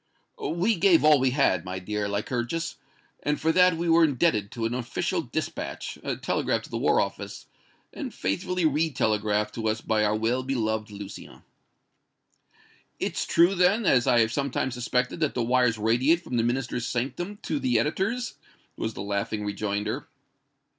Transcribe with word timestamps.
"We 0.41 0.77
gave 0.77 1.03
all 1.03 1.19
we 1.19 1.29
had, 1.29 1.63
my 1.63 1.77
dear 1.77 2.09
Lycurgus, 2.09 2.77
and 3.21 3.39
for 3.39 3.51
that 3.51 3.77
were 3.77 4.03
indebted 4.03 4.49
to 4.49 4.65
an 4.65 4.73
official 4.73 5.21
dispatch, 5.21 5.95
telegraphed 6.23 6.63
to 6.63 6.71
the 6.71 6.79
War 6.79 6.99
Office, 6.99 7.45
and 7.93 8.11
faithfully 8.11 8.65
re 8.65 8.89
telegraphed 8.89 9.53
to 9.53 9.67
us 9.67 9.79
by 9.79 10.03
our 10.03 10.15
well 10.15 10.41
beloved 10.41 10.89
Lucien." 10.89 11.43
"It's 12.99 13.27
true, 13.27 13.53
then, 13.53 13.85
as 13.85 14.07
I 14.07 14.21
have 14.21 14.33
sometimes 14.33 14.73
suspected, 14.73 15.19
that 15.19 15.35
the 15.35 15.43
wires 15.43 15.77
radiate 15.77 16.23
from 16.23 16.37
the 16.37 16.41
Minister's 16.43 16.87
sanctum 16.87 17.37
to 17.43 17.59
the 17.59 17.77
editor's?" 17.77 18.33
was 18.75 18.95
the 18.95 19.03
laughing 19.03 19.45
rejoinder. 19.45 20.07